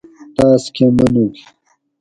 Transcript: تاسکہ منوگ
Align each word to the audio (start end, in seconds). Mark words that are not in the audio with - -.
تاسکہ 0.35 0.85
منوگ 0.95 1.33